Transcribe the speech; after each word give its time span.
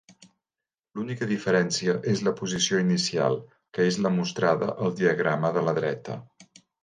L'única 0.99 1.25
diferència 1.31 1.93
és 2.13 2.23
la 2.27 2.33
posició 2.39 2.79
inicial, 2.85 3.37
que 3.77 3.87
és 3.91 4.01
la 4.07 4.13
mostrada 4.15 4.71
al 4.87 4.97
diagrama 5.03 5.55
de 5.59 5.67
la 5.69 5.77
dreta. 5.81 6.17